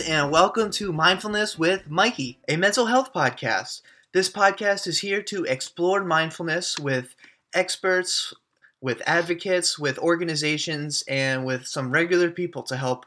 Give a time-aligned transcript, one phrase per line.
[0.00, 3.82] and welcome to Mindfulness with Mikey, a mental health podcast.
[4.12, 7.14] This podcast is here to explore mindfulness with
[7.52, 8.32] experts,
[8.80, 13.04] with advocates, with organizations, and with some regular people to help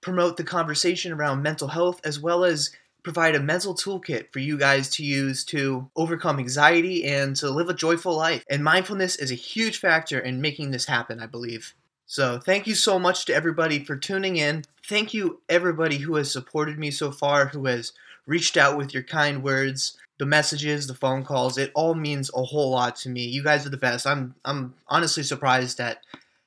[0.00, 2.70] promote the conversation around mental health as well as
[3.02, 7.68] provide a mental toolkit for you guys to use to overcome anxiety and to live
[7.68, 8.44] a joyful life.
[8.48, 11.74] And mindfulness is a huge factor in making this happen, I believe.
[12.10, 14.64] So, thank you so much to everybody for tuning in.
[14.82, 17.92] Thank you, everybody who has supported me so far, who has
[18.26, 21.58] reached out with your kind words, the messages, the phone calls.
[21.58, 23.26] It all means a whole lot to me.
[23.26, 24.06] You guys are the best.
[24.06, 26.00] I'm, I'm honestly surprised at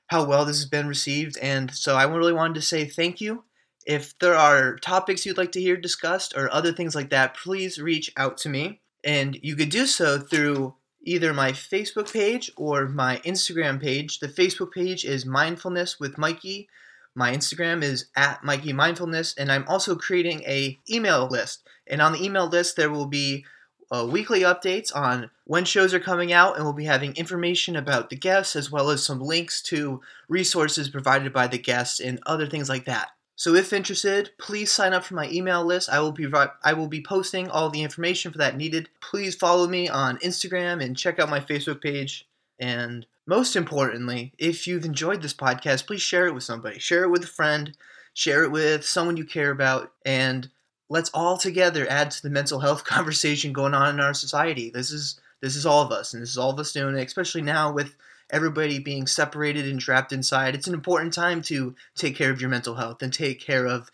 [0.07, 1.37] how well this has been received.
[1.37, 3.43] And so, I really wanted to say thank you.
[3.85, 7.79] If there are topics you'd like to hear discussed or other things like that, please
[7.79, 8.81] reach out to me.
[9.03, 14.19] And you could do so through either my Facebook page or my Instagram page.
[14.19, 16.67] The Facebook page is Mindfulness with Mikey.
[17.15, 21.67] My Instagram is at Mikey Mindfulness, and I'm also creating a email list.
[21.87, 23.45] And on the email list, there will be
[23.91, 28.09] uh, weekly updates on when shows are coming out, and we'll be having information about
[28.09, 32.47] the guests as well as some links to resources provided by the guests and other
[32.47, 33.09] things like that.
[33.41, 35.89] So if interested, please sign up for my email list.
[35.89, 36.31] I will be
[36.63, 38.87] I will be posting all the information for that needed.
[38.99, 42.27] Please follow me on Instagram and check out my Facebook page.
[42.59, 46.77] And most importantly, if you've enjoyed this podcast, please share it with somebody.
[46.77, 47.75] Share it with a friend,
[48.13, 50.47] share it with someone you care about, and
[50.87, 54.69] let's all together add to the mental health conversation going on in our society.
[54.69, 57.07] This is this is all of us, and this is all of us doing it,
[57.07, 57.95] especially now with
[58.31, 62.49] everybody being separated and trapped inside, it's an important time to take care of your
[62.49, 63.91] mental health and take care of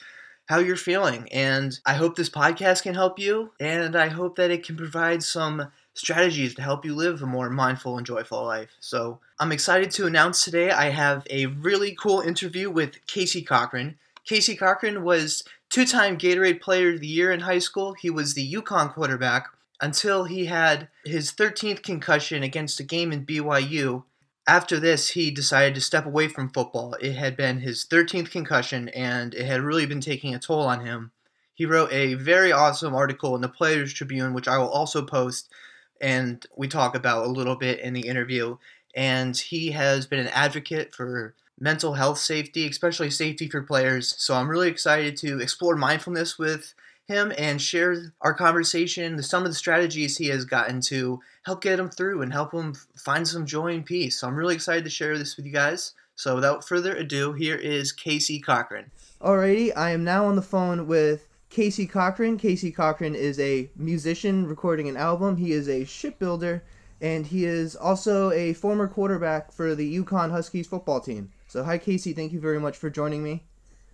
[0.48, 1.28] how you're feeling.
[1.32, 5.24] And I hope this podcast can help you, and I hope that it can provide
[5.24, 8.70] some strategies to help you live a more mindful and joyful life.
[8.80, 13.98] So I'm excited to announce today I have a really cool interview with Casey Cochran.
[14.24, 17.94] Casey Cochran was two time Gatorade Player of the Year in high school.
[17.94, 19.48] He was the UConn quarterback
[19.82, 24.04] until he had his 13th concussion against a game in BYU
[24.48, 26.94] after this, he decided to step away from football.
[27.02, 30.86] It had been his 13th concussion, and it had really been taking a toll on
[30.86, 31.12] him.
[31.54, 35.52] He wrote a very awesome article in the Players Tribune, which I will also post,
[36.00, 38.58] and we talk about a little bit in the interview.
[38.96, 44.16] And he has been an advocate for mental health safety, especially safety for players.
[44.18, 46.74] So I'm really excited to explore mindfulness with
[47.08, 51.80] him and share our conversation, some of the strategies he has gotten to help get
[51.80, 54.20] him through and help him find some joy and peace.
[54.20, 55.94] So I'm really excited to share this with you guys.
[56.16, 58.92] So without further ado, here is Casey Cochran.
[59.22, 62.38] Alrighty, I am now on the phone with Casey Cochran.
[62.38, 65.38] Casey Cochran is a musician recording an album.
[65.38, 66.64] He is a shipbuilder,
[67.00, 71.32] and he is also a former quarterback for the UConn Huskies football team.
[71.48, 72.14] So, hi, Casey.
[72.14, 73.44] Thank you very much for joining me.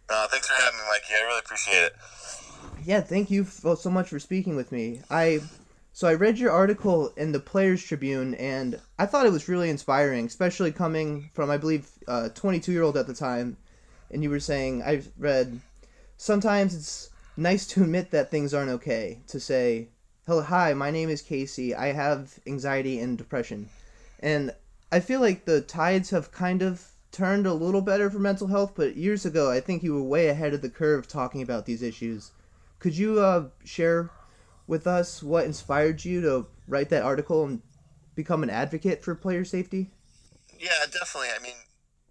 [0.10, 1.14] Uh, thanks for having me, Mikey.
[1.14, 1.96] I really appreciate it
[2.86, 5.02] yeah, thank you so much for speaking with me.
[5.10, 5.42] I
[5.96, 9.70] so I read your article in the Players Tribune, and I thought it was really
[9.70, 13.58] inspiring, especially coming from I believe uh, a 22 year old at the time,
[14.12, 15.62] and you were saying I read
[16.18, 19.20] sometimes it's nice to admit that things aren't okay.
[19.28, 19.90] To say,
[20.26, 21.76] "Hello, hi, my name is Casey.
[21.76, 23.70] I have anxiety and depression,"
[24.20, 24.54] and
[24.92, 28.74] I feel like the tides have kind of turned a little better for mental health,
[28.76, 31.84] but years ago, I think you were way ahead of the curve talking about these
[31.84, 32.32] issues.
[32.84, 34.10] Could you uh, share
[34.68, 37.62] with us what inspired you to write that article and
[38.14, 39.92] become an advocate for player safety?
[40.60, 41.30] Yeah, definitely.
[41.34, 41.56] I mean,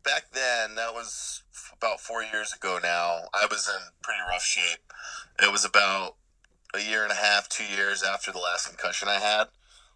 [0.03, 1.43] back then, that was
[1.77, 4.81] about four years ago now, I was in pretty rough shape.
[5.43, 6.17] It was about
[6.75, 9.49] a year and a half, two years after the last concussion I had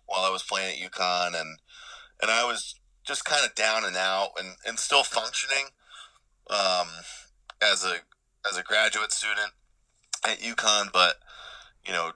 [0.05, 1.29] while I was playing at UConn.
[1.29, 1.59] And,
[2.21, 5.69] and I was just kind of down and out and, and still functioning
[6.51, 6.89] um,
[7.63, 7.95] as a
[8.47, 9.53] as a graduate student
[10.27, 11.17] at UConn, but
[11.87, 12.13] you know,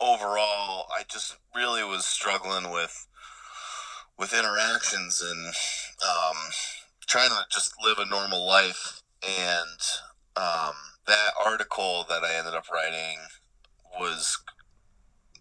[0.00, 3.06] overall, I just really was struggling with
[4.18, 5.46] with interactions and
[6.02, 6.36] um,
[7.06, 9.02] trying to just live a normal life.
[9.22, 9.80] And
[10.36, 10.74] um,
[11.06, 13.18] that article that I ended up writing
[13.98, 14.38] was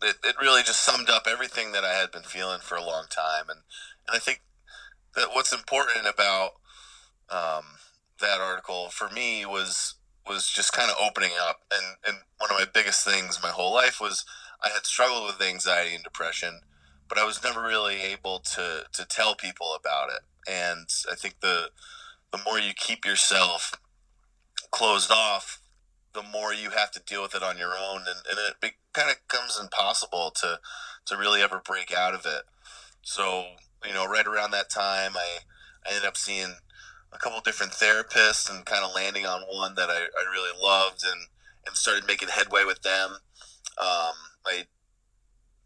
[0.01, 3.05] it, it really just summed up everything that I had been feeling for a long
[3.09, 3.49] time.
[3.49, 3.61] And,
[4.07, 4.41] and I think
[5.15, 6.51] that what's important about
[7.29, 7.63] um,
[8.19, 9.95] that article for me was
[10.27, 11.61] was just kind of opening up.
[11.71, 14.25] And, and one of my biggest things my whole life was
[14.63, 16.61] I had struggled with anxiety and depression,
[17.07, 20.21] but I was never really able to, to tell people about it.
[20.51, 21.69] And I think the,
[22.31, 23.73] the more you keep yourself
[24.71, 25.61] closed off,
[26.13, 28.01] the more you have to deal with it on your own.
[28.07, 30.59] And, and it kind of becomes impossible to,
[31.07, 32.43] to really ever break out of it.
[33.01, 33.45] So,
[33.85, 35.39] you know, right around that time, I,
[35.85, 36.55] I ended up seeing
[37.15, 41.03] a couple different therapists and kind of landing on one that I, I really loved
[41.03, 41.27] and
[41.65, 43.17] and started making headway with them.
[43.79, 44.13] Um,
[44.45, 44.65] I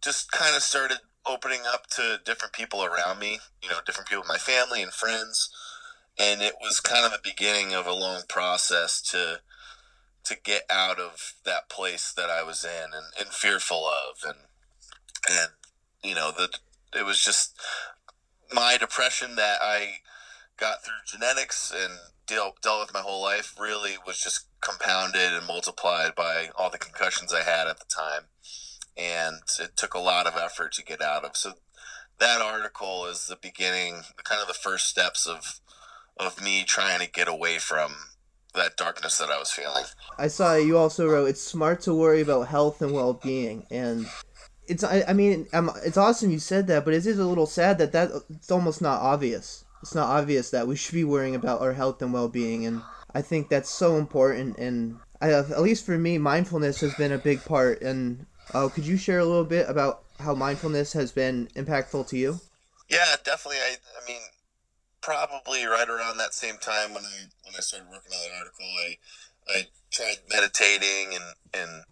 [0.01, 4.23] just kind of started opening up to different people around me, you know, different people,
[4.27, 5.49] my family and friends,
[6.17, 9.41] and it was kind of the beginning of a long process to
[10.23, 14.37] to get out of that place that I was in and, and fearful of, and
[15.29, 15.49] and
[16.03, 16.59] you know that
[16.95, 17.59] it was just
[18.53, 19.99] my depression that I
[20.59, 21.93] got through genetics and
[22.27, 26.77] deal, dealt with my whole life really was just compounded and multiplied by all the
[26.77, 28.23] concussions I had at the time.
[28.97, 31.37] And it took a lot of effort to get out of.
[31.37, 31.53] So
[32.19, 35.61] that article is the beginning, kind of the first steps of
[36.19, 37.93] of me trying to get away from
[38.53, 39.85] that darkness that I was feeling.
[40.17, 44.05] I saw you also wrote it's smart to worry about health and well being, and
[44.67, 47.45] it's I, I mean um, it's awesome you said that, but it is a little
[47.45, 49.63] sad that that it's almost not obvious.
[49.81, 52.81] It's not obvious that we should be worrying about our health and well being, and
[53.13, 54.57] I think that's so important.
[54.57, 57.81] And I, at least for me, mindfulness has been a big part.
[57.81, 62.17] And uh, could you share a little bit about how mindfulness has been impactful to
[62.17, 62.39] you?
[62.89, 63.59] Yeah, definitely.
[63.59, 64.21] I, I mean,
[65.01, 68.65] probably right around that same time when I when I started working on that article,
[68.65, 68.97] I
[69.47, 71.23] I tried meditating and
[71.53, 71.83] and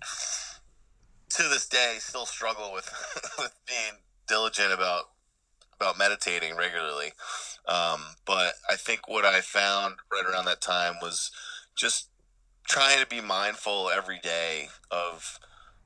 [1.29, 2.91] to this day still struggle with
[3.39, 5.05] with being diligent about
[5.79, 7.11] about meditating regularly.
[7.67, 11.31] Um, but I think what I found right around that time was
[11.75, 12.09] just
[12.67, 15.39] trying to be mindful every day of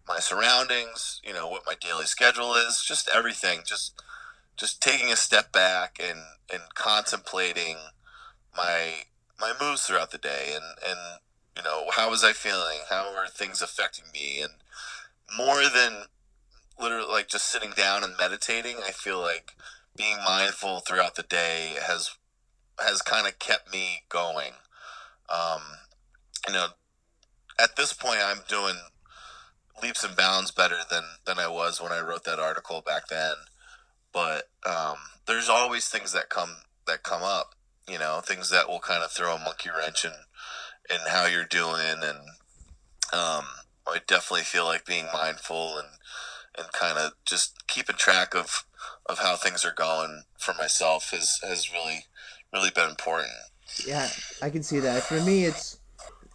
[0.07, 3.93] my surroundings, you know, what my daily schedule is, just everything, just
[4.57, 6.19] just taking a step back and
[6.51, 7.77] and contemplating
[8.55, 9.03] my
[9.39, 11.19] my moves throughout the day and and
[11.57, 12.79] you know how was I feeling?
[12.89, 14.41] How are things affecting me?
[14.41, 14.53] And
[15.35, 16.03] more than
[16.79, 19.53] literally like just sitting down and meditating I feel like
[19.95, 22.11] being mindful throughout the day has
[22.79, 24.53] has kind of kept me going.
[25.29, 25.61] Um,
[26.47, 26.67] you know
[27.59, 28.75] at this point I'm doing
[29.81, 33.35] leaps and bounds better than than I was when I wrote that article back then.
[34.13, 36.57] But um, there's always things that come
[36.87, 37.55] that come up
[37.87, 40.11] you know things that will kind of throw a monkey wrench in
[40.89, 42.19] in how you're doing and
[43.13, 43.45] um,
[43.87, 45.87] I definitely feel like being mindful and
[46.57, 48.65] and kind of just keeping track of
[49.07, 52.05] of how things are going for myself has has really
[52.53, 53.31] really been important.
[53.85, 54.09] Yeah,
[54.41, 55.03] I can see that.
[55.03, 55.79] For me, it's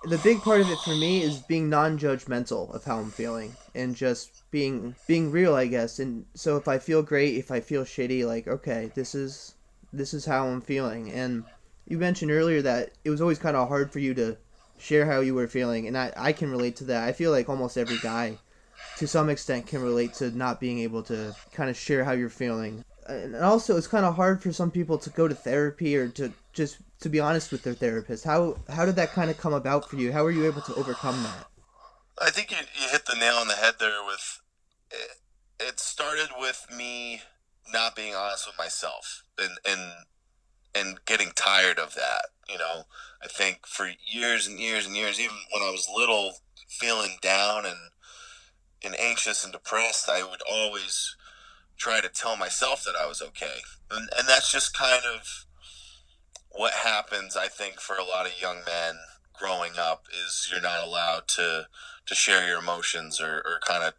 [0.05, 3.95] the big part of it for me is being non-judgmental of how I'm feeling and
[3.95, 5.99] just being being real, I guess.
[5.99, 9.55] And so if I feel great, if I feel shitty, like okay, this is
[9.93, 11.11] this is how I'm feeling.
[11.11, 11.45] And
[11.87, 14.37] you mentioned earlier that it was always kind of hard for you to
[14.79, 17.09] share how you were feeling, and I I can relate to that.
[17.09, 18.39] I feel like almost every guy
[18.97, 22.29] to some extent can relate to not being able to kind of share how you're
[22.29, 22.85] feeling.
[23.09, 26.33] And also, it's kind of hard for some people to go to therapy or to
[26.53, 28.25] just to be honest with their therapist.
[28.25, 30.13] How how did that kind of come about for you?
[30.13, 31.47] How were you able to overcome that?
[32.21, 34.41] I think you, you hit the nail on the head there with
[34.91, 35.19] it,
[35.61, 37.23] it started with me
[37.73, 39.93] not being honest with myself and and
[40.75, 42.27] and getting tired of that.
[42.49, 42.85] You know,
[43.23, 46.35] I think for years and years and years, even when I was little,
[46.69, 47.77] feeling down and
[48.85, 51.17] and anxious and depressed, I would always
[51.77, 53.61] try to tell myself that I was okay.
[53.91, 55.47] And, and that's just kind of
[56.51, 58.97] what happens, I think, for a lot of young men
[59.35, 61.69] growing up is you're not allowed to,
[62.07, 63.95] to share your emotions or, or kind of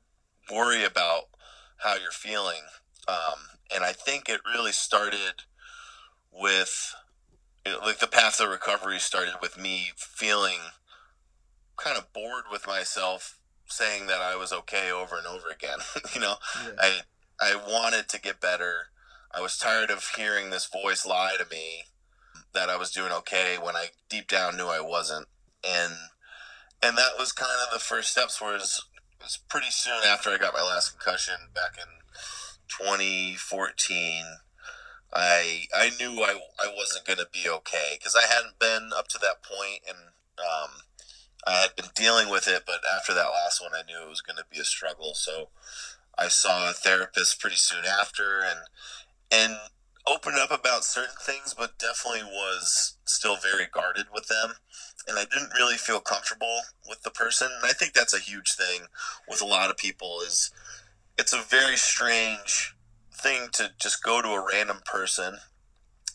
[0.52, 1.26] worry about
[1.78, 2.62] how you're feeling.
[3.08, 3.40] Um,
[3.74, 5.44] and I think it really started
[6.32, 6.96] with,
[7.66, 10.60] like the path to recovery started with me feeling
[11.76, 15.80] kind of bored with myself saying that I was okay over and over again.
[16.16, 16.72] you know, yeah.
[16.80, 17.00] I
[17.40, 18.90] I wanted to get better.
[19.34, 21.84] I was tired of hearing this voice lie to me
[22.54, 25.28] that I was doing okay when I deep down knew I wasn't.
[25.68, 25.94] And
[26.82, 28.86] and that was kind of the first steps where it was,
[29.20, 31.88] it was pretty soon after I got my last concussion back in
[32.70, 34.24] 2014.
[35.14, 39.08] I I knew I, I wasn't going to be okay because I hadn't been up
[39.10, 39.98] to that point and
[40.40, 40.82] um,
[41.48, 44.22] I had been dealing with it, but after that last one, I knew it was
[44.22, 45.13] going to be a struggle.
[45.13, 45.48] So
[46.18, 48.60] I saw a therapist pretty soon after, and
[49.32, 49.58] and
[50.06, 54.54] opened up about certain things, but definitely was still very guarded with them.
[55.08, 57.50] And I didn't really feel comfortable with the person.
[57.54, 58.88] And I think that's a huge thing
[59.27, 60.51] with a lot of people is
[61.18, 62.75] it's a very strange
[63.13, 65.38] thing to just go to a random person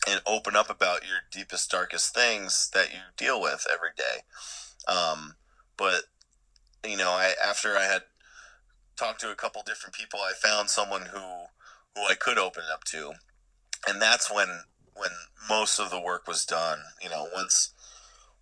[0.07, 4.21] and open up about your deepest darkest things that you deal with every day
[4.87, 5.35] um,
[5.77, 6.03] but
[6.85, 8.03] you know, I after I had
[8.97, 11.19] talked to a couple different people, I found someone who
[11.95, 13.13] who I could open it up to,
[13.87, 14.63] and that's when
[14.95, 15.11] when
[15.49, 16.79] most of the work was done.
[17.01, 17.73] You know, once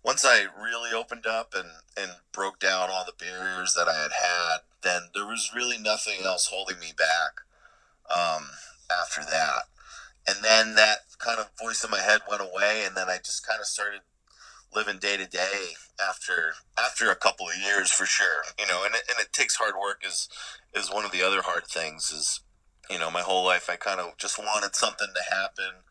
[0.04, 4.12] once I really opened up and, and broke down all the barriers that I had
[4.12, 7.42] had, then there was really nothing else holding me back
[8.10, 8.48] um,
[8.90, 9.64] after that.
[10.26, 13.46] And then that kind of voice in my head went away, and then I just
[13.46, 14.00] kind of started
[14.74, 18.42] living day to day after after a couple of years for sure.
[18.58, 20.28] You know, and it, and it takes hard work is
[20.74, 22.10] is one of the other hard things.
[22.10, 22.40] Is
[22.90, 25.82] you know, my whole life I kind of just wanted something to happen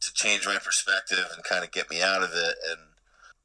[0.00, 2.80] to change my perspective and kind of get me out of it and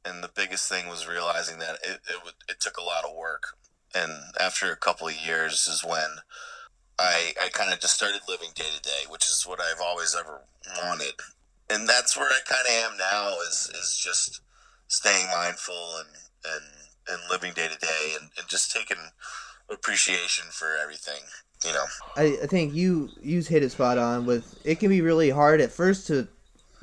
[0.05, 3.57] and the biggest thing was realizing that it, it, it took a lot of work
[3.93, 6.21] and after a couple of years is when
[6.99, 10.15] I, I kind of just started living day to day, which is what I've always
[10.17, 10.41] ever
[10.83, 11.13] wanted.
[11.69, 14.41] And that's where I kind of am now is, is just
[14.87, 16.09] staying mindful and,
[16.53, 16.65] and,
[17.09, 18.97] and living day to day and, and just taking
[19.69, 21.21] appreciation for everything,
[21.65, 21.85] you know?
[22.15, 25.61] I, I think you, you hit it spot on with, it can be really hard
[25.61, 26.27] at first to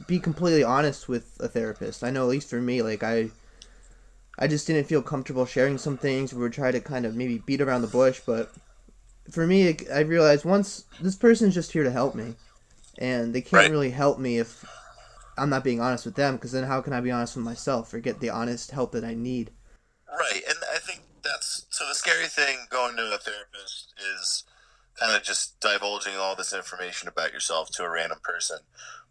[0.07, 2.05] be completely honest with a therapist.
[2.05, 3.31] I know at least for me, like I
[4.39, 6.35] I just didn't feel comfortable sharing some things.
[6.35, 8.53] We were trying to kind of maybe beat around the bush, but
[9.31, 12.35] for me, I realized once this person's just here to help me,
[12.99, 13.71] and they can't right.
[13.71, 14.65] really help me if
[15.37, 16.37] I'm not being honest with them.
[16.37, 19.05] Because then, how can I be honest with myself or get the honest help that
[19.05, 19.51] I need?
[20.09, 21.87] Right, and I think that's so.
[21.89, 24.45] The scary thing going to a therapist is
[24.99, 28.59] kind of just divulging all this information about yourself to a random person,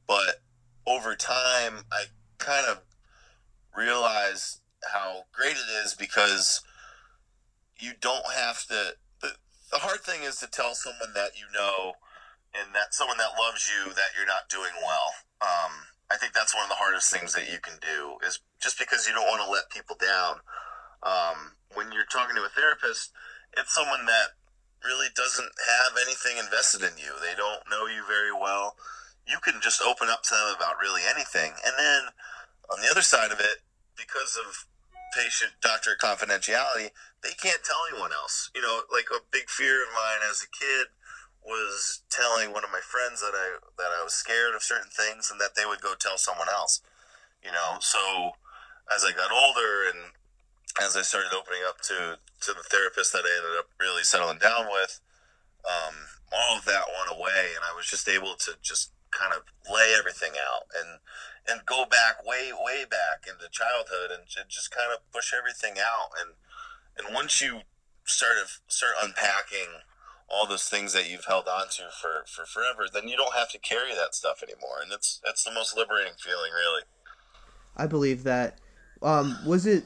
[0.08, 0.42] but
[0.88, 2.06] over time, I
[2.38, 2.82] kind of
[3.75, 4.60] realize
[4.94, 6.62] how great it is because
[7.77, 8.96] you don't have to.
[9.22, 9.32] The,
[9.72, 11.94] the hard thing is to tell someone that you know
[12.53, 15.13] and that someone that loves you that you're not doing well.
[15.42, 15.72] Um,
[16.12, 19.07] I think that's one of the hardest things that you can do is just because
[19.07, 20.43] you don't want to let people down.
[21.01, 23.12] Um, when you're talking to a therapist,
[23.57, 24.38] it's someone that
[24.83, 27.17] really doesn't have anything invested in you.
[27.19, 28.75] They don't know you very well
[29.27, 31.53] you can just open up to them about really anything.
[31.65, 32.01] And then
[32.72, 33.63] on the other side of it,
[33.95, 34.67] because of
[35.15, 36.91] patient doctor confidentiality,
[37.22, 38.50] they can't tell anyone else.
[38.55, 40.91] You know, like a big fear of mine as a kid
[41.45, 45.29] was telling one of my friends that I that I was scared of certain things
[45.31, 46.81] and that they would go tell someone else.
[47.43, 48.31] You know, so
[48.93, 50.15] as I got older and
[50.81, 54.39] as I started opening up to to the therapist that I ended up really settling
[54.39, 55.00] down with,
[55.67, 55.95] um,
[56.31, 59.93] all of that went away, and I was just able to just kind of lay
[59.97, 61.00] everything out and
[61.47, 66.09] and go back way way back into childhood and just kind of push everything out
[66.17, 66.33] and
[66.97, 67.62] and once you
[68.05, 69.85] start of start unpacking
[70.30, 73.50] all those things that you've held on to for, for forever, then you don't have
[73.51, 76.84] to carry that stuff anymore, and that's that's the most liberating feeling, really.
[77.75, 78.60] I believe that.
[79.01, 79.84] Um, was it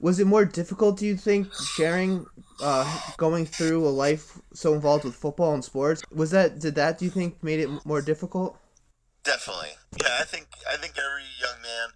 [0.00, 0.98] was it more difficult?
[0.98, 2.26] Do you think sharing,
[2.62, 6.02] uh, going through a life so involved with football and sports?
[6.14, 6.98] Was that did that?
[6.98, 8.58] Do you think made it more difficult?
[9.24, 9.70] Definitely.
[10.02, 11.88] Yeah, I think I think every young man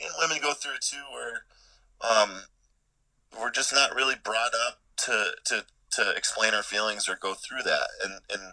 [0.00, 1.44] and women go through it too, where
[2.00, 2.42] um,
[3.38, 5.64] we're just not really brought up to to
[5.96, 8.52] to explain our feelings or go through that, and and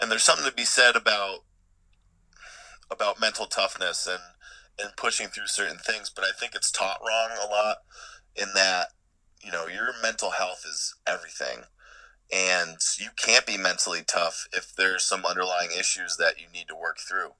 [0.00, 1.40] and there's something to be said about
[2.90, 4.20] about mental toughness and
[4.78, 7.78] and pushing through certain things, but I think it's taught wrong a lot
[8.34, 8.88] in that
[9.42, 11.64] you know your mental health is everything.
[12.32, 16.76] And you can't be mentally tough if there's some underlying issues that you need to
[16.76, 17.32] work through.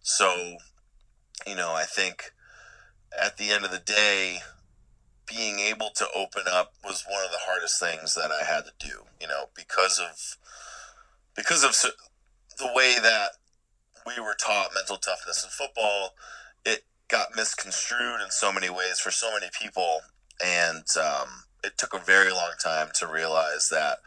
[0.00, 0.58] So
[1.46, 2.32] you know i think
[3.20, 4.38] at the end of the day
[5.28, 8.72] being able to open up was one of the hardest things that i had to
[8.78, 10.36] do you know because of
[11.36, 11.72] because of
[12.58, 13.32] the way that
[14.06, 16.14] we were taught mental toughness in football
[16.64, 20.00] it got misconstrued in so many ways for so many people
[20.44, 23.98] and um, it took a very long time to realize that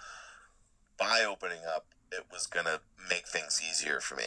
[0.98, 4.26] by opening up, it was gonna make things easier for me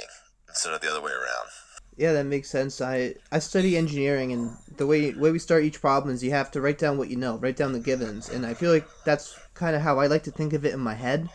[0.49, 1.49] instead of the other way around.
[1.97, 2.81] Yeah, that makes sense.
[2.81, 6.51] I I study engineering, and the way way we start each problem is you have
[6.53, 9.39] to write down what you know, write down the givens, and I feel like that's
[9.55, 11.29] kind of how I like to think of it in my head.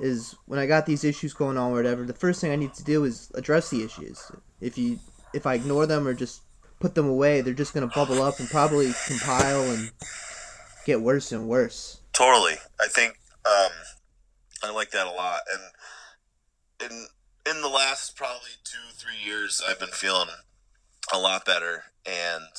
[0.00, 2.72] Is when I got these issues going on or whatever, the first thing I need
[2.74, 4.32] to do is address the issues.
[4.60, 4.98] If you
[5.34, 6.42] if I ignore them or just
[6.80, 9.92] put them away, they're just to bubble up and probably compile and
[10.86, 12.00] get worse and worse.
[12.12, 12.54] Totally.
[12.80, 13.70] I think um,
[14.62, 15.40] I like that a lot.
[15.52, 17.06] And in
[17.46, 20.28] in the last probably two three years, I've been feeling
[21.12, 22.52] a lot better, and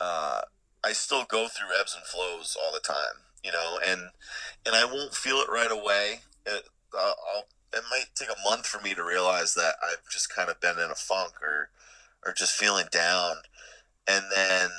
[0.00, 0.42] uh,
[0.82, 3.22] I still go through ebbs and flows all the time.
[3.42, 4.10] You know, and
[4.66, 6.20] and I won't feel it right away.
[6.46, 6.64] It,
[6.94, 10.60] I'll, it might take a month for me to realize that I've just kind of
[10.60, 11.70] been in a funk or
[12.24, 13.36] or just feeling down.
[14.06, 14.70] And then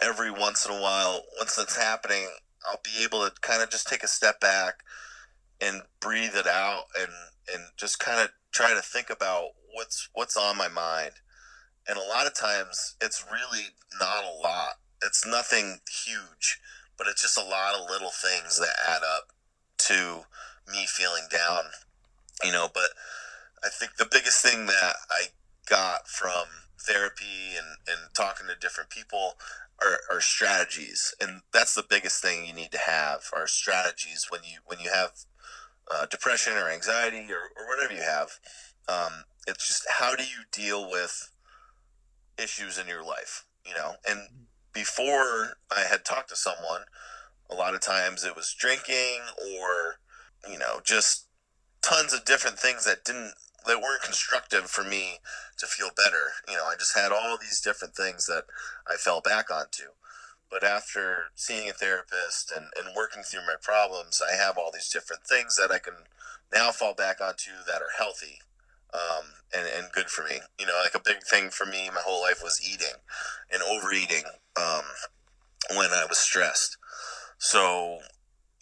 [0.00, 2.28] every once in a while, once that's happening,
[2.66, 4.80] I'll be able to kind of just take a step back
[5.60, 7.10] and breathe it out and
[7.54, 11.12] and just kind of try to think about what's what's on my mind
[11.88, 13.66] And a lot of times it's really
[14.00, 14.74] not a lot.
[15.02, 16.60] It's nothing huge,
[16.98, 19.32] but it's just a lot of little things that add up
[19.88, 20.24] to
[20.72, 21.64] me feeling down,
[22.44, 22.68] you know.
[22.72, 22.90] But
[23.64, 25.26] I think the biggest thing that I
[25.68, 26.46] got from
[26.80, 29.34] therapy and, and talking to different people
[29.82, 34.42] are, are strategies and that's the biggest thing you need to have are strategies when
[34.44, 35.12] you when you have
[35.90, 38.38] uh, depression or anxiety or, or whatever you have
[38.88, 41.30] um, it's just how do you deal with
[42.38, 44.20] issues in your life you know and
[44.72, 46.82] before i had talked to someone
[47.50, 49.20] a lot of times it was drinking
[49.58, 49.96] or
[50.50, 51.26] you know just
[51.82, 53.32] tons of different things that didn't
[53.66, 55.18] that weren't constructive for me
[55.58, 56.32] to feel better.
[56.48, 58.44] You know, I just had all these different things that
[58.88, 59.84] I fell back onto.
[60.50, 64.90] But after seeing a therapist and, and working through my problems, I have all these
[64.90, 65.94] different things that I can
[66.52, 68.40] now fall back onto that are healthy
[68.94, 70.40] um, and, and good for me.
[70.58, 72.96] You know, like a big thing for me my whole life was eating
[73.52, 74.24] and overeating
[74.56, 74.84] um,
[75.76, 76.76] when I was stressed.
[77.38, 77.98] So,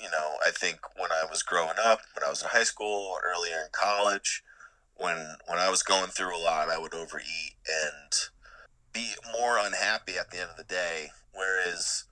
[0.00, 3.16] you know, I think when I was growing up, when I was in high school,
[3.24, 4.42] earlier in college,
[4.96, 5.16] when
[5.46, 8.12] when I was going through a lot, I would overeat and
[8.92, 11.10] be more unhappy at the end of the day.
[11.36, 12.04] Whereas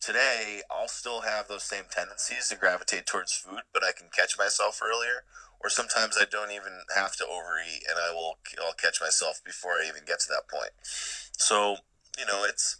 [0.00, 4.38] today, I'll still have those same tendencies to gravitate towards food, but I can catch
[4.38, 5.24] myself earlier.
[5.60, 9.72] Or sometimes I don't even have to overeat, and I will I'll catch myself before
[9.72, 10.72] I even get to that point.
[10.82, 11.76] So
[12.18, 12.76] you know, it's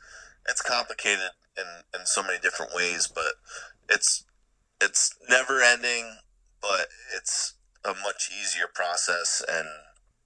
[0.49, 1.65] it's complicated in
[1.99, 3.35] in so many different ways, but
[3.89, 4.25] it's
[4.83, 6.19] it's never ending,
[6.61, 7.55] but it's
[7.85, 9.67] a much easier process and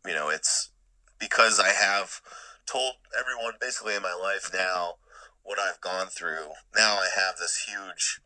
[0.07, 0.71] you know it's
[1.19, 2.21] because i have
[2.67, 4.95] told everyone basically in my life now
[5.49, 8.21] what i've gone through now i have this huge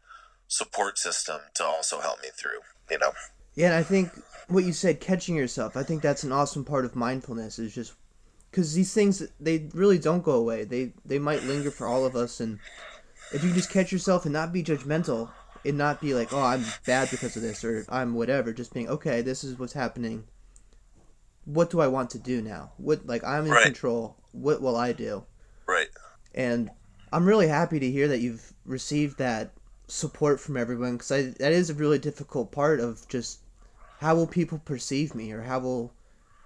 [0.48, 3.12] support system to also help me through you know
[3.54, 4.11] yeah and i think
[4.48, 7.94] what you said catching yourself i think that's an awesome part of mindfulness is just
[8.50, 12.16] because these things they really don't go away they they might linger for all of
[12.16, 12.58] us and
[13.32, 15.30] if you just catch yourself and not be judgmental
[15.64, 18.52] and not be like, oh, I'm bad because of this or I'm whatever.
[18.52, 20.24] Just being, okay, this is what's happening.
[21.44, 22.72] What do I want to do now?
[22.76, 23.64] What like I'm in right.
[23.64, 24.16] control.
[24.32, 25.24] What will I do?
[25.66, 25.88] Right.
[26.35, 26.70] And
[27.12, 29.53] I'm really happy to hear that you've received that
[29.87, 33.40] support from everyone because that is a really difficult part of just
[34.01, 35.92] how will people perceive me or how will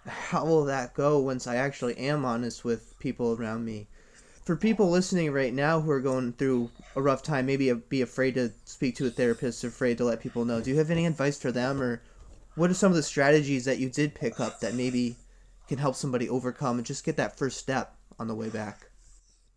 [0.07, 3.87] how will that go once I actually am honest with people around me
[4.47, 8.35] for people listening right now who are going through a rough time, maybe be afraid
[8.35, 10.61] to speak to a therapist, afraid to let people know.
[10.61, 12.01] Do you have any advice for them, or
[12.55, 15.17] what are some of the strategies that you did pick up that maybe
[15.67, 18.89] can help somebody overcome and just get that first step on the way back?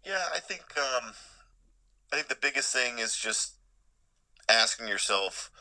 [0.06, 1.14] Yeah, I think um,
[2.12, 3.54] I think the biggest thing is just
[4.50, 5.52] asking yourself,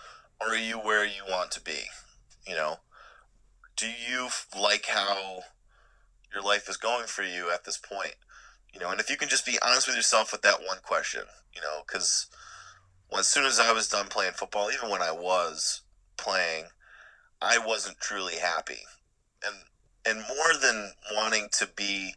[0.40, 1.84] are you where you want to be?
[2.46, 2.76] You know,
[3.76, 5.40] do you like how
[6.32, 8.14] your life is going for you at this point?
[8.72, 11.22] You know, and if you can just be honest with yourself with that one question,
[11.54, 12.26] you know, because
[13.16, 15.82] as soon as I was done playing football, even when I was
[16.16, 16.64] playing,
[17.40, 18.80] I wasn't truly happy,
[19.44, 19.56] and
[20.04, 22.14] and more than wanting to be,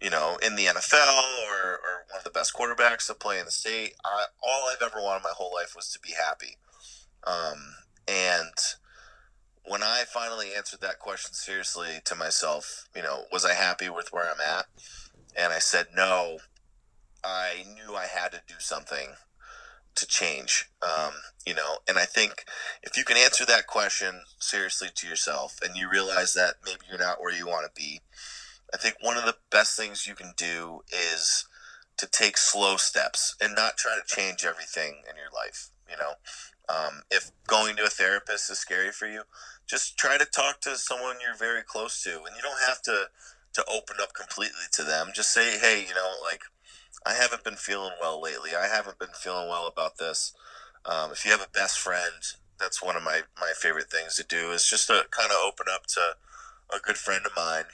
[0.00, 3.46] you know, in the NFL or, or one of the best quarterbacks to play in
[3.46, 6.56] the state, I, all I've ever wanted my whole life was to be happy,
[7.26, 8.54] um, and
[9.66, 14.12] when I finally answered that question seriously to myself, you know, was I happy with
[14.12, 14.66] where I'm at?
[15.36, 16.38] and I said no,
[17.24, 19.14] I knew I had to do something
[19.94, 20.70] to change.
[20.82, 21.12] Um,
[21.46, 22.44] you know, and I think
[22.82, 26.98] if you can answer that question seriously to yourself and you realize that maybe you're
[26.98, 28.00] not where you want to be,
[28.72, 31.46] I think one of the best things you can do is
[31.96, 35.70] to take slow steps and not try to change everything in your life.
[35.88, 36.14] You know,
[36.68, 39.22] um, if going to a therapist is scary for you,
[39.66, 43.08] just try to talk to someone you're very close to, and you don't have to
[43.54, 45.10] to open up completely to them.
[45.14, 46.42] Just say, hey, you know, like
[47.06, 48.50] I haven't been feeling well lately.
[48.56, 50.32] I haven't been feeling well about this.
[50.84, 52.22] Um, if you have a best friend,
[52.58, 55.66] that's one of my, my favorite things to do is just to kind of open
[55.72, 56.00] up to
[56.74, 57.64] a good friend of mine.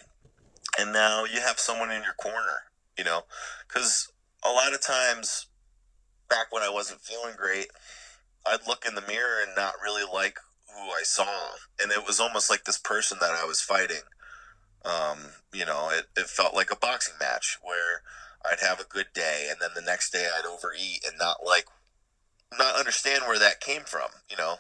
[0.78, 2.69] And now you have someone in your corner,
[3.00, 3.22] you know,
[3.66, 4.12] because
[4.44, 5.46] a lot of times
[6.28, 7.68] back when I wasn't feeling great,
[8.46, 10.36] I'd look in the mirror and not really like
[10.68, 11.52] who I saw.
[11.80, 14.02] And it was almost like this person that I was fighting.
[14.84, 15.18] Um,
[15.54, 18.02] you know, it, it felt like a boxing match where
[18.44, 21.68] I'd have a good day and then the next day I'd overeat and not like,
[22.58, 24.10] not understand where that came from.
[24.30, 24.56] You know,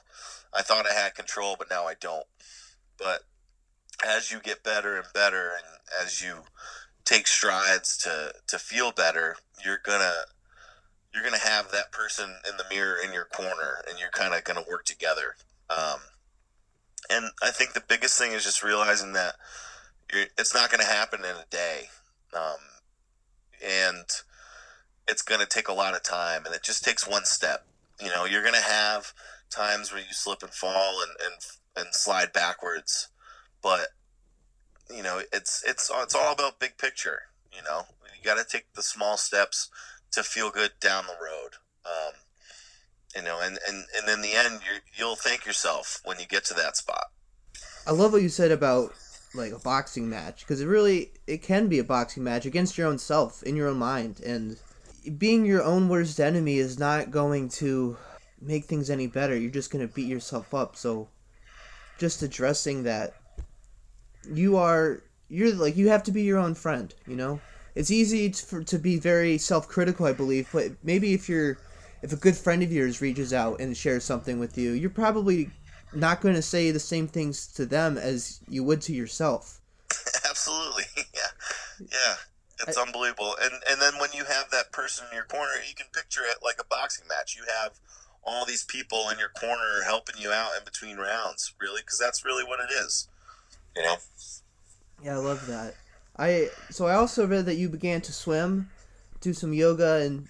[0.54, 2.26] I thought I had control, but now I don't.
[2.96, 3.24] But
[4.02, 6.44] as you get better and better and as you
[7.10, 10.14] take strides to, to feel better, you're gonna,
[11.12, 14.44] you're gonna have that person in the mirror in your corner and you're kind of
[14.44, 15.34] gonna work together.
[15.68, 16.00] Um,
[17.10, 19.34] and I think the biggest thing is just realizing that
[20.38, 21.88] it's not to happen in a day.
[22.32, 22.58] um,
[23.64, 24.04] and
[25.08, 27.66] it's to take a lot of time, and it just takes one step.
[28.00, 29.12] You know, you're to have
[29.50, 31.34] times where you slip and fall and, and
[31.76, 33.08] and slide backwards,
[33.62, 33.88] but
[34.94, 37.22] you know, it's it's it's all about big picture.
[37.52, 37.82] You know,
[38.16, 39.68] you got to take the small steps
[40.12, 41.54] to feel good down the road.
[41.84, 42.12] Um,
[43.16, 46.44] you know, and, and, and in the end, you you'll thank yourself when you get
[46.46, 47.06] to that spot.
[47.86, 48.94] I love what you said about
[49.34, 52.88] like a boxing match because it really it can be a boxing match against your
[52.88, 54.56] own self in your own mind and
[55.18, 57.96] being your own worst enemy is not going to
[58.40, 61.08] make things any better you're just going to beat yourself up so
[61.98, 63.14] just addressing that
[64.28, 67.40] you are you're like you have to be your own friend you know?
[67.76, 71.58] It's easy to, for, to be very self-critical i believe but maybe if you're
[72.02, 75.50] if a good friend of yours reaches out and shares something with you you're probably
[75.92, 79.60] not going to say the same things to them as you would to yourself.
[80.28, 81.20] Absolutely yeah
[81.80, 82.14] yeah
[82.66, 85.74] it's I, unbelievable and and then when you have that person in your corner you
[85.74, 87.72] can picture it like a boxing match you have
[88.22, 92.24] all these people in your corner helping you out in between rounds really because that's
[92.24, 93.08] really what it is
[93.80, 93.96] you know
[95.02, 95.74] yeah i love that
[96.18, 98.68] i so i also read that you began to swim
[99.20, 100.28] do some yoga and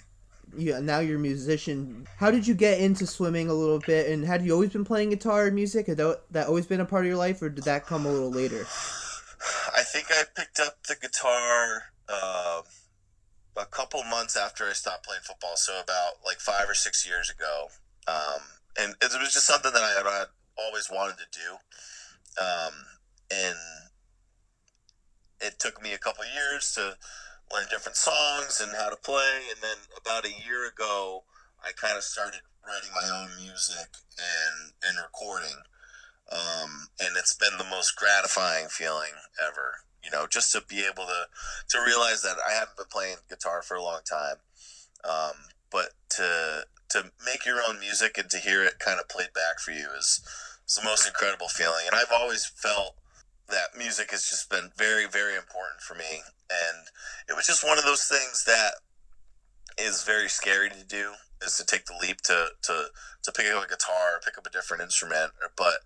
[0.56, 2.06] yeah, now you're a musician.
[2.16, 5.10] How did you get into swimming a little bit, and had you always been playing
[5.10, 5.86] guitar and music?
[5.86, 8.30] Had that always been a part of your life, or did that come a little
[8.30, 8.66] later?
[9.76, 12.62] I think I picked up the guitar uh,
[13.56, 17.30] a couple months after I stopped playing football, so about like five or six years
[17.30, 17.68] ago.
[18.08, 18.40] Um,
[18.78, 20.26] and it was just something that I had,
[20.58, 22.42] always wanted to do.
[22.42, 22.72] Um,
[23.30, 23.56] and
[25.40, 26.96] it took me a couple years to
[27.52, 29.48] learn different songs and how to play.
[29.50, 31.24] And then about a year ago,
[31.62, 35.64] I kind of started writing my own music and and recording.
[36.30, 39.82] Um, and it's been the most gratifying feeling ever.
[40.04, 41.26] You know, just to be able to
[41.70, 44.36] to realize that I haven't been playing guitar for a long time,
[45.04, 45.34] um,
[45.70, 49.60] but to to make your own music and to hear it kind of played back
[49.60, 50.20] for you is,
[50.66, 51.86] is the most incredible feeling.
[51.86, 52.96] And I've always felt
[53.50, 56.22] that music has just been very, very important for me.
[56.50, 56.88] And
[57.28, 58.74] it was just one of those things that
[59.78, 61.12] is very scary to do
[61.44, 62.86] is to take the leap to, to,
[63.22, 65.32] to pick up a guitar or pick up a different instrument.
[65.56, 65.80] But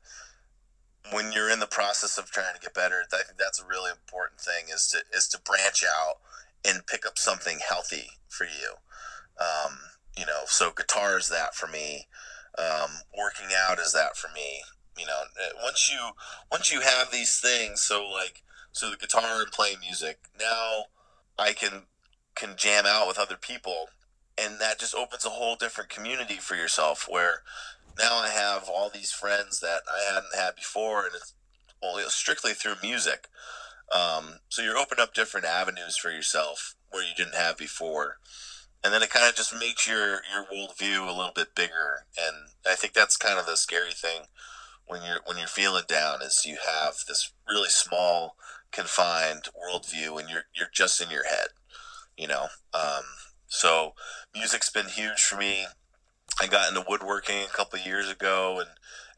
[1.13, 3.91] when you're in the process of trying to get better, I think that's a really
[3.91, 6.17] important thing is to, is to branch out
[6.65, 8.75] and pick up something healthy for you.
[9.39, 9.79] Um,
[10.17, 12.07] you know, so guitar is that for me.
[12.57, 14.63] Um, working out is that for me
[14.99, 15.23] you know
[15.63, 16.11] once you
[16.51, 20.85] once you have these things so like so the guitar and playing music now
[21.39, 21.83] i can
[22.35, 23.87] can jam out with other people
[24.37, 27.43] and that just opens a whole different community for yourself where
[27.99, 31.35] now i have all these friends that i hadn't had before and it's
[31.85, 33.29] well strictly through music.
[33.95, 38.17] Um, so you're opening up different avenues for yourself where you didn't have before.
[38.83, 42.49] And then it kind of just makes your your worldview a little bit bigger and
[42.67, 44.25] i think that's kind of the scary thing
[44.87, 48.37] when you're when you're feeling down is you have this really small
[48.73, 51.49] confined worldview and you're you're just in your head
[52.17, 52.47] you know?
[52.73, 53.05] Um,
[53.47, 53.95] so
[54.35, 55.67] music's been huge for me.
[56.41, 58.71] I got into woodworking a couple years ago and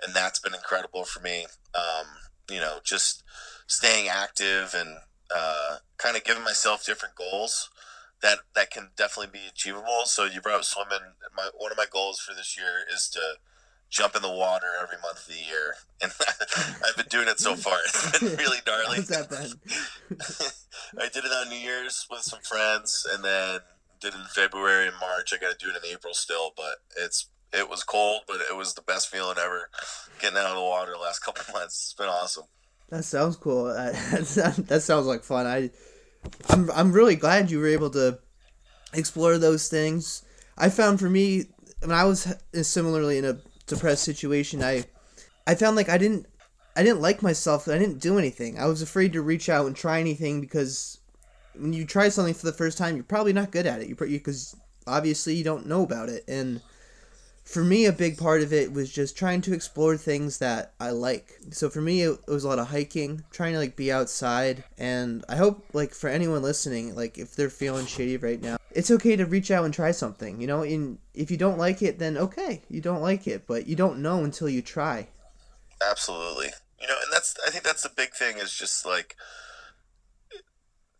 [0.05, 1.47] and that's been incredible for me.
[1.75, 2.07] Um,
[2.51, 3.23] you know just
[3.67, 4.99] staying active and
[5.35, 7.71] uh, kind of giving myself different goals
[8.23, 10.03] that that can definitely be achievable.
[10.05, 11.15] So you brought up swimming.
[11.35, 13.21] My one of my goals for this year is to
[13.97, 16.13] jump in the water every month of the year, and
[16.87, 17.79] I've been doing it so far.
[17.87, 18.97] It's been really gnarly.
[18.97, 20.99] How's that been?
[21.03, 23.61] I did it on New Year's with some friends, and then
[24.01, 25.33] did it in February and March.
[25.33, 28.57] I got to do it in April still, but it's it was cold, but it
[28.57, 29.71] was the best feeling ever.
[30.21, 32.45] Getting out of the water the last couple months, it's been awesome.
[32.91, 33.65] That sounds cool.
[33.65, 35.47] that sounds like fun.
[35.47, 35.71] I,
[36.51, 38.19] I'm I'm really glad you were able to
[38.93, 40.23] explore those things.
[40.59, 41.47] I found for me
[41.81, 44.85] when I was similarly in a depressed situation, I
[45.47, 46.27] I found like I didn't
[46.77, 47.69] I didn't like myself.
[47.69, 48.59] I didn't do anything.
[48.59, 50.99] I was afraid to reach out and try anything because
[51.55, 53.89] when you try something for the first time, you're probably not good at it.
[53.89, 54.55] You because
[54.87, 56.25] obviously you don't know about it.
[56.29, 56.61] And
[57.47, 60.91] for me, a big part of it was just trying to explore things that I
[60.91, 61.39] like.
[61.53, 64.65] So for me, it, was a lot of hiking, trying to like be outside.
[64.77, 68.91] And I hope like for anyone listening, like if they're feeling shitty right now, it's
[68.91, 70.63] okay to reach out and try something, you know.
[70.63, 74.03] And if you don't like it, then okay, you don't like it, but you don't
[74.03, 75.07] know until you try.
[75.89, 76.49] Absolutely,
[76.81, 79.15] you know, and that's I think that's the big thing is just like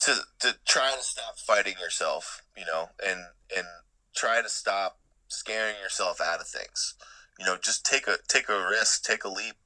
[0.01, 3.19] to to try to stop fighting yourself, you know, and
[3.55, 3.67] and
[4.15, 6.95] try to stop scaring yourself out of things.
[7.39, 9.57] You know, just take a take a risk, take a leap.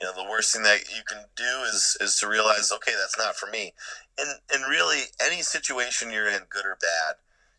[0.00, 3.18] You know, the worst thing that you can do is is to realize, okay, that's
[3.18, 3.72] not for me.
[4.18, 7.16] and and really any situation you're in, good or bad,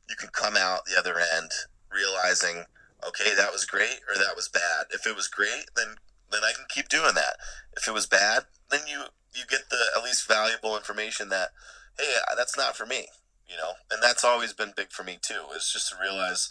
[0.09, 1.51] you can come out the other end
[1.91, 2.65] realizing,
[3.07, 4.87] okay, that was great or that was bad.
[4.91, 5.95] If it was great, then
[6.31, 7.37] then I can keep doing that.
[7.77, 11.49] If it was bad, then you you get the at least valuable information that
[11.97, 13.07] hey, that's not for me,
[13.47, 13.73] you know.
[13.91, 15.43] And that's always been big for me too.
[15.55, 16.49] Is just to realize,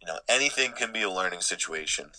[0.00, 2.10] you know, anything can be a learning situation,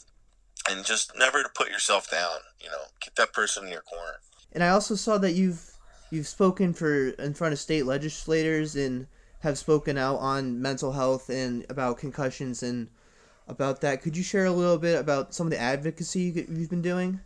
[0.70, 2.38] and just never to put yourself down.
[2.62, 4.20] You know, keep that person in your corner.
[4.52, 5.72] And I also saw that you've
[6.12, 9.08] you've spoken for in front of state legislators and
[9.42, 12.90] have spoken out on mental health and about concussions and
[13.48, 14.02] about that.
[14.02, 17.20] Could you share a little bit about some of the advocacy you've been doing?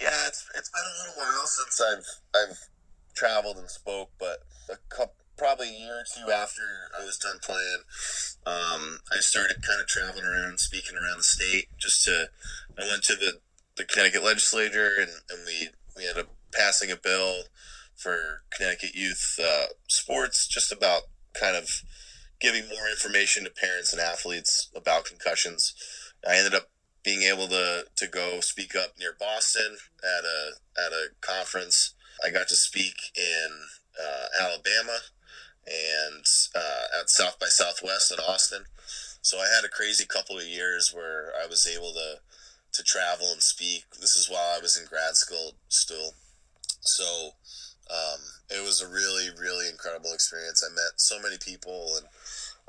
[0.00, 2.58] Yeah, it's it's been a little while since I've I've
[3.14, 4.38] traveled and spoke, but
[4.70, 6.62] a couple, probably a year or two after
[6.96, 7.82] I was done playing,
[8.46, 11.66] um, I started kind of traveling around, speaking around the state.
[11.78, 12.30] Just to,
[12.78, 13.40] I went to the
[13.76, 17.42] the Connecticut legislature, and, and we we had a passing a bill
[17.96, 21.02] for Connecticut youth uh, sports, just about
[21.34, 21.82] kind of
[22.38, 25.74] giving more information to parents and athletes about concussions.
[26.28, 26.70] I ended up
[27.02, 30.52] being able to to go speak up near Boston at a
[30.86, 31.94] at a conference.
[32.24, 33.48] I got to speak in
[34.00, 34.98] uh, Alabama
[35.66, 38.64] and uh, at South by Southwest in Austin.
[39.22, 42.20] So I had a crazy couple of years where I was able to
[42.72, 43.84] to travel and speak.
[44.00, 46.14] This is while I was in grad school still.
[46.80, 47.30] So
[47.90, 48.20] um,
[48.50, 50.64] it was a really really incredible experience.
[50.66, 52.06] I met so many people and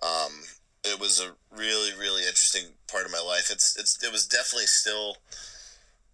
[0.03, 0.43] um,
[0.83, 3.49] it was a really really interesting part of my life.
[3.51, 5.17] It's it's it was definitely still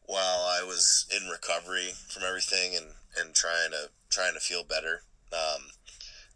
[0.06, 2.88] while I was in recovery from everything and
[3.20, 5.04] and trying to trying to feel better.
[5.34, 5.70] Um,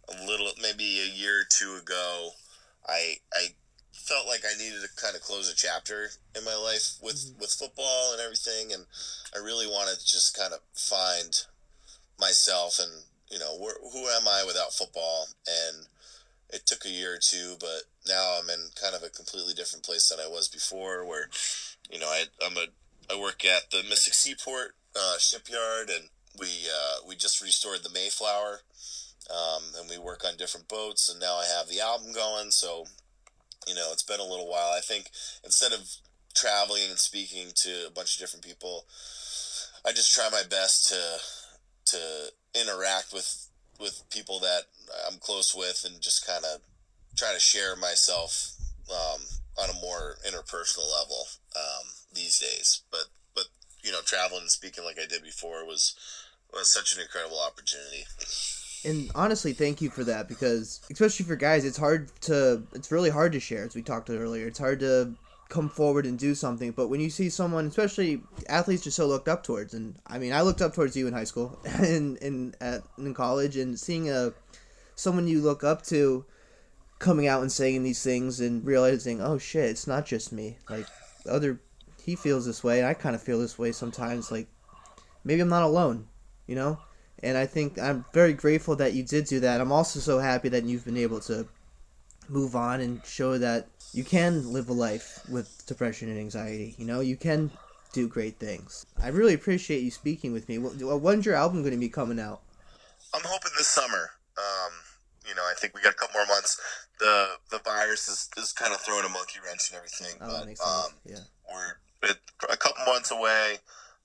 [0.09, 2.31] a little maybe a year or two ago,
[2.87, 3.47] I I
[3.93, 7.39] felt like I needed to kind of close a chapter in my life with mm-hmm.
[7.39, 8.85] with football and everything, and
[9.35, 11.33] I really wanted to just kind of find
[12.19, 15.87] myself and you know where, who am I without football and
[16.53, 19.83] it took a year or two, but now I'm in kind of a completely different
[19.83, 21.03] place than I was before.
[21.03, 21.29] Where,
[21.89, 22.67] you know, I, I'm a
[23.11, 27.89] I work at the Mystic Seaport uh, shipyard, and we uh, we just restored the
[27.89, 28.61] Mayflower,
[29.33, 31.09] um, and we work on different boats.
[31.09, 32.85] And now I have the album going, so
[33.67, 34.71] you know, it's been a little while.
[34.75, 35.09] I think
[35.43, 35.89] instead of
[36.35, 38.85] traveling and speaking to a bunch of different people,
[39.85, 41.19] I just try my best to
[41.85, 43.47] to interact with
[43.79, 44.63] with people that
[45.07, 46.61] I'm close with and just kind of
[47.15, 48.53] try to share myself
[48.89, 49.21] um,
[49.57, 52.81] on a more interpersonal level um, these days.
[52.91, 53.45] But but
[53.81, 55.95] you know, traveling and speaking like I did before was
[56.53, 58.05] was such an incredible opportunity.
[58.85, 63.09] And honestly, thank you for that because especially for guys, it's hard to it's really
[63.09, 64.47] hard to share as we talked earlier.
[64.47, 65.15] It's hard to
[65.49, 66.71] come forward and do something.
[66.71, 70.33] But when you see someone, especially athletes, just so looked up towards, and I mean,
[70.33, 74.09] I looked up towards you in high school and in at in college, and seeing
[74.09, 74.33] a
[74.95, 76.25] someone you look up to
[76.99, 80.57] coming out and saying these things and realizing, oh shit, it's not just me.
[80.69, 80.87] Like
[81.29, 81.59] other,
[82.03, 82.83] he feels this way.
[82.83, 84.31] I kind of feel this way sometimes.
[84.31, 84.47] Like
[85.23, 86.07] maybe I'm not alone,
[86.47, 86.79] you know.
[87.23, 89.61] And I think I'm very grateful that you did do that.
[89.61, 91.47] I'm also so happy that you've been able to
[92.27, 96.75] move on and show that you can live a life with depression and anxiety.
[96.77, 97.51] You know, you can
[97.93, 98.85] do great things.
[99.01, 100.57] I really appreciate you speaking with me.
[100.57, 102.41] When's your album going to be coming out?
[103.13, 104.11] I'm hoping this summer.
[104.37, 104.73] Um,
[105.27, 106.59] you know, I think we got a couple more months.
[106.99, 110.65] The the virus is, is kind of throwing a monkey wrench and everything, oh, but
[110.65, 112.09] um, yeah, we're
[112.49, 113.57] a couple months away.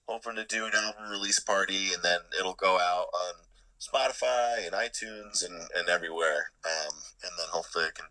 [0.08, 3.34] Hoping to do an album release party, and then it'll go out on
[3.78, 6.50] Spotify and iTunes and, and everywhere.
[6.64, 8.06] Um, and then hopefully I can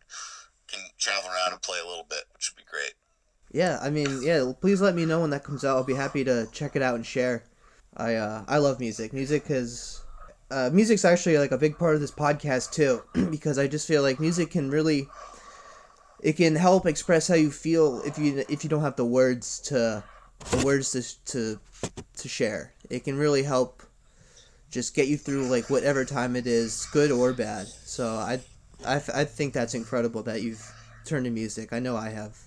[0.67, 2.93] can travel around and play a little bit, which would be great.
[3.51, 4.51] Yeah, I mean, yeah.
[4.59, 5.77] Please let me know when that comes out.
[5.77, 7.43] I'll be happy to check it out and share.
[7.95, 9.13] I uh, I love music.
[9.13, 10.03] Music is
[10.51, 14.01] uh, music's actually like a big part of this podcast too, because I just feel
[14.01, 15.07] like music can really
[16.21, 19.59] it can help express how you feel if you if you don't have the words
[19.61, 20.03] to
[20.63, 21.59] words to to
[22.17, 22.73] to share.
[22.89, 23.83] It can really help
[24.69, 27.67] just get you through like whatever time it is, good or bad.
[27.67, 28.39] So I
[28.85, 30.65] I, I think that's incredible that you've
[31.05, 31.73] turned to music.
[31.73, 32.37] I know I have.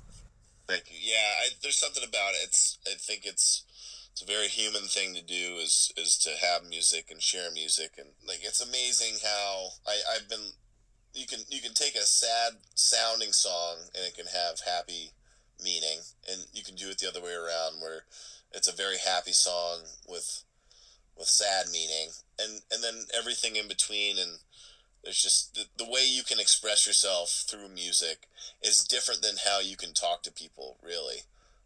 [0.68, 0.98] Thank you.
[1.00, 2.44] Yeah, I, there's something about it.
[2.44, 3.64] It's I think it's
[4.12, 7.92] it's a very human thing to do is is to have music and share music
[7.98, 10.52] and like it's amazing how I I've been
[11.14, 15.12] you can you can take a sad sounding song and it can have happy
[15.62, 18.04] meaning and you can do it the other way around where
[18.52, 20.44] it's a very happy song with
[21.16, 24.38] with sad meaning and and then everything in between and
[25.04, 28.28] there's just the, the way you can express yourself through music
[28.62, 31.22] is different than how you can talk to people really.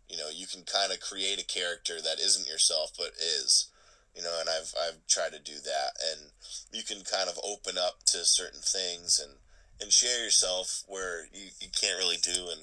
[0.09, 3.69] You know you can kind of create a character that isn't yourself but is
[4.15, 6.31] you know, and I've I've tried to do that, and
[6.73, 9.39] you can kind of open up to certain things and
[9.81, 12.63] and share yourself where you, you can't really do in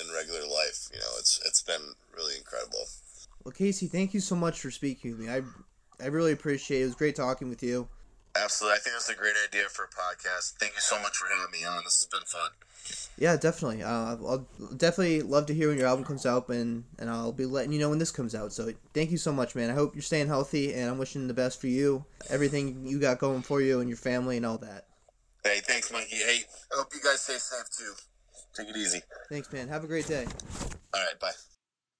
[0.00, 0.88] in regular life.
[0.92, 2.84] You know, it's it's been really incredible.
[3.44, 5.28] Well, Casey, thank you so much for speaking with me.
[5.28, 5.42] I
[6.02, 6.82] I really appreciate it.
[6.82, 7.88] It was great talking with you.
[8.36, 8.76] Absolutely.
[8.76, 10.54] I think it's a great idea for a podcast.
[10.58, 11.84] Thank you so much for having me on.
[11.84, 12.50] This has been fun.
[13.16, 13.82] Yeah, definitely.
[13.82, 17.46] Uh, I'll definitely love to hear when your album comes out, and and I'll be
[17.46, 18.52] letting you know when this comes out.
[18.52, 19.70] So thank you so much, man.
[19.70, 23.20] I hope you're staying healthy, and I'm wishing the best for you, everything you got
[23.20, 24.86] going for you and your family and all that.
[25.44, 26.16] Hey, thanks, Mikey.
[26.16, 26.40] Hey,
[26.72, 27.92] I hope you guys stay safe too.
[28.56, 29.02] Take it easy.
[29.28, 29.68] Thanks, man.
[29.68, 30.26] Have a great day.
[30.94, 31.32] All right, bye.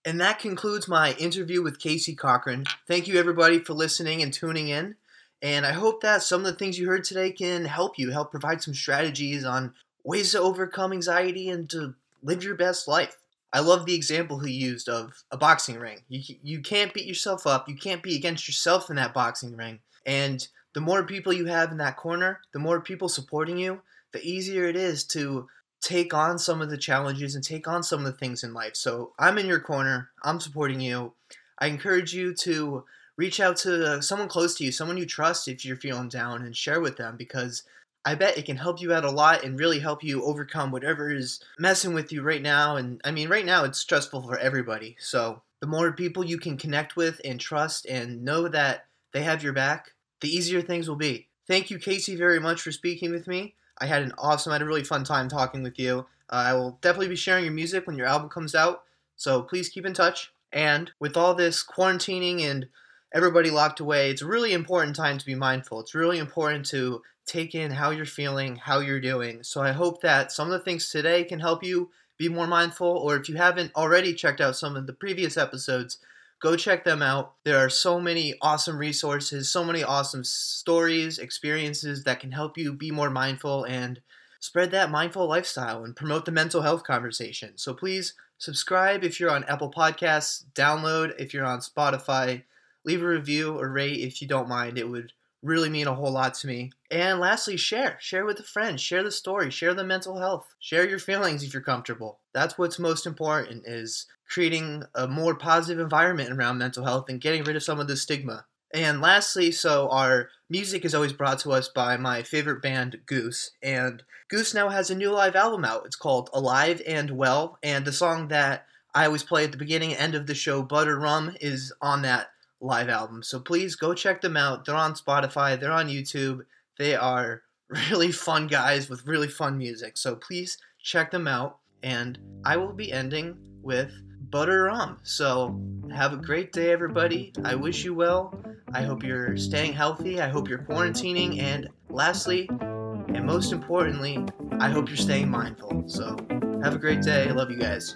[0.04, 2.64] And that concludes my interview with Casey Cochran.
[2.86, 4.96] Thank you, everybody, for listening and tuning in.
[5.42, 8.30] And I hope that some of the things you heard today can help you, help
[8.30, 13.16] provide some strategies on ways to overcome anxiety and to live your best life.
[13.52, 16.00] I love the example he used of a boxing ring.
[16.08, 19.80] You, you can't beat yourself up, you can't be against yourself in that boxing ring.
[20.04, 23.80] And the more people you have in that corner, the more people supporting you,
[24.12, 25.48] the easier it is to
[25.84, 28.74] take on some of the challenges and take on some of the things in life.
[28.74, 31.12] So I'm in your corner, I'm supporting you.
[31.58, 32.84] I encourage you to
[33.16, 36.56] reach out to someone close to you, someone you trust if you're feeling down, and
[36.56, 37.62] share with them because
[38.04, 41.10] I bet it can help you out a lot and really help you overcome whatever
[41.10, 42.76] is messing with you right now.
[42.76, 44.96] And I mean, right now it's stressful for everybody.
[44.98, 49.42] So the more people you can connect with and trust and know that they have
[49.42, 51.28] your back, the easier things will be.
[51.46, 53.54] Thank you, Casey, very much for speaking with me.
[53.78, 56.06] I had an awesome, I had a really fun time talking with you.
[56.30, 58.82] Uh, I will definitely be sharing your music when your album comes out.
[59.16, 60.32] So please keep in touch.
[60.52, 62.68] And with all this quarantining and
[63.12, 65.80] everybody locked away, it's a really important time to be mindful.
[65.80, 69.42] It's really important to take in how you're feeling, how you're doing.
[69.42, 72.86] So I hope that some of the things today can help you be more mindful,
[72.86, 75.98] or if you haven't already checked out some of the previous episodes,
[76.40, 77.34] go check them out.
[77.44, 82.72] There are so many awesome resources, so many awesome stories, experiences that can help you
[82.72, 84.00] be more mindful and
[84.40, 87.52] spread that mindful lifestyle and promote the mental health conversation.
[87.56, 92.42] So please subscribe if you're on Apple Podcasts, download if you're on Spotify,
[92.84, 94.76] leave a review or rate if you don't mind.
[94.76, 96.72] It would really mean a whole lot to me.
[96.90, 97.98] And lastly, share.
[98.00, 98.80] Share with a friend.
[98.80, 99.50] Share the story.
[99.50, 100.54] Share the mental health.
[100.58, 102.18] Share your feelings if you're comfortable.
[102.32, 107.44] That's what's most important is creating a more positive environment around mental health and getting
[107.44, 108.46] rid of some of the stigma.
[108.72, 113.52] And lastly, so our music is always brought to us by my favorite band, Goose.
[113.62, 115.86] And Goose now has a new live album out.
[115.86, 117.58] It's called Alive and Well.
[117.62, 120.62] And the song that I always play at the beginning and end of the show,
[120.62, 122.28] Butter Rum, is on that
[122.60, 123.22] live album.
[123.22, 124.64] So please go check them out.
[124.64, 126.40] They're on Spotify, they're on YouTube.
[126.78, 127.42] They are
[127.90, 129.96] really fun guys with really fun music.
[129.96, 131.58] So please check them out.
[131.82, 133.92] And I will be ending with
[134.30, 134.98] Butter Rum.
[135.02, 135.60] So
[135.92, 137.32] have a great day, everybody.
[137.44, 138.38] I wish you well.
[138.72, 140.20] I hope you're staying healthy.
[140.20, 141.40] I hope you're quarantining.
[141.40, 144.24] And lastly, and most importantly,
[144.58, 145.84] I hope you're staying mindful.
[145.86, 146.16] So
[146.62, 147.28] have a great day.
[147.28, 147.94] I love you guys.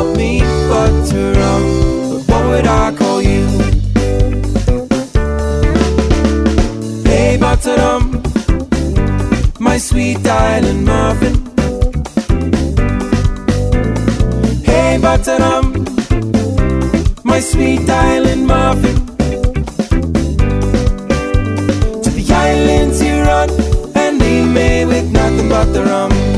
[0.00, 0.40] Call me
[0.70, 1.64] Butterum,
[2.10, 3.46] but what would I call you?
[7.04, 8.04] Hey, Butterum
[9.58, 11.34] my sweet island muffin.
[14.64, 15.66] Hey, Butterum,
[17.22, 18.96] my sweet island muffin.
[22.04, 23.50] To the islands you run
[23.94, 26.29] and leave me with nothing but the rum.